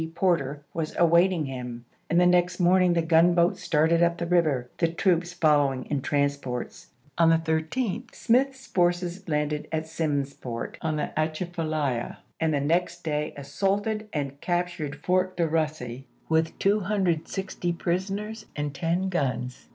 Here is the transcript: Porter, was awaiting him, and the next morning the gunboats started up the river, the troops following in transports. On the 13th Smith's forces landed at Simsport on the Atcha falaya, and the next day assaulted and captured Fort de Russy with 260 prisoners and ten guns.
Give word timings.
Porter, 0.15 0.63
was 0.73 0.95
awaiting 0.97 1.45
him, 1.45 1.85
and 2.09 2.19
the 2.19 2.25
next 2.25 2.59
morning 2.59 2.93
the 2.93 3.03
gunboats 3.03 3.61
started 3.61 4.01
up 4.01 4.17
the 4.17 4.25
river, 4.25 4.67
the 4.79 4.87
troops 4.87 5.31
following 5.31 5.85
in 5.91 6.01
transports. 6.01 6.87
On 7.19 7.29
the 7.29 7.37
13th 7.37 8.15
Smith's 8.15 8.65
forces 8.65 9.29
landed 9.29 9.67
at 9.71 9.85
Simsport 9.85 10.77
on 10.81 10.95
the 10.95 11.11
Atcha 11.15 11.45
falaya, 11.51 12.17
and 12.39 12.51
the 12.51 12.59
next 12.59 13.03
day 13.03 13.31
assaulted 13.37 14.07
and 14.11 14.41
captured 14.41 14.95
Fort 14.95 15.37
de 15.37 15.47
Russy 15.47 16.07
with 16.27 16.57
260 16.57 17.71
prisoners 17.73 18.47
and 18.55 18.73
ten 18.73 19.07
guns. 19.07 19.69